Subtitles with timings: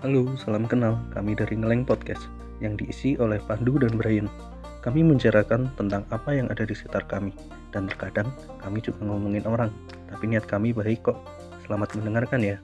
[0.00, 0.96] Halo, salam kenal.
[1.12, 2.24] Kami dari Ngeleng Podcast
[2.64, 4.32] yang diisi oleh Pandu dan Brian.
[4.80, 7.36] Kami menceritakan tentang apa yang ada di sekitar kami
[7.68, 8.32] dan terkadang
[8.64, 9.68] kami juga ngomongin orang.
[10.08, 11.20] Tapi niat kami baik kok.
[11.68, 12.56] Selamat mendengarkan ya.